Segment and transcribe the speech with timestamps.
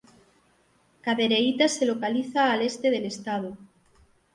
[1.01, 3.55] Cadereyta se localiza al este del estado.